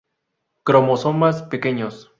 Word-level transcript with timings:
Cromosomas 0.63 1.43
"pequeños". 1.43 2.09